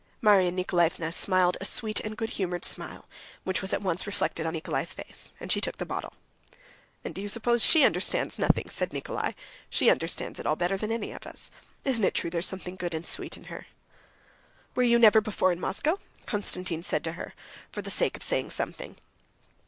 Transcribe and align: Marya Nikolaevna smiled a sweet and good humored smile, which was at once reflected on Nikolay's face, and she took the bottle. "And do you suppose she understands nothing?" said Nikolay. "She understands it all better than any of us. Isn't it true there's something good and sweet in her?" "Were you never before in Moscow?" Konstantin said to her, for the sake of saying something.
Marya 0.19 0.49
Nikolaevna 0.51 1.11
smiled 1.11 1.57
a 1.61 1.65
sweet 1.65 1.99
and 1.99 2.17
good 2.17 2.31
humored 2.31 2.65
smile, 2.65 3.05
which 3.43 3.61
was 3.61 3.71
at 3.71 3.83
once 3.83 4.07
reflected 4.07 4.47
on 4.47 4.53
Nikolay's 4.53 4.93
face, 4.93 5.31
and 5.39 5.51
she 5.51 5.61
took 5.61 5.77
the 5.77 5.85
bottle. 5.85 6.13
"And 7.05 7.13
do 7.13 7.21
you 7.21 7.27
suppose 7.27 7.63
she 7.63 7.83
understands 7.83 8.39
nothing?" 8.39 8.71
said 8.71 8.93
Nikolay. 8.93 9.35
"She 9.69 9.91
understands 9.91 10.39
it 10.39 10.47
all 10.47 10.55
better 10.55 10.75
than 10.75 10.91
any 10.91 11.11
of 11.11 11.27
us. 11.27 11.51
Isn't 11.85 12.03
it 12.03 12.15
true 12.15 12.31
there's 12.31 12.47
something 12.47 12.77
good 12.77 12.95
and 12.95 13.05
sweet 13.05 13.37
in 13.37 13.43
her?" 13.43 13.67
"Were 14.73 14.81
you 14.81 14.97
never 14.97 15.21
before 15.21 15.51
in 15.51 15.59
Moscow?" 15.59 15.99
Konstantin 16.25 16.81
said 16.81 17.03
to 17.03 17.11
her, 17.11 17.35
for 17.71 17.83
the 17.83 17.91
sake 17.91 18.17
of 18.17 18.23
saying 18.23 18.49
something. 18.49 18.97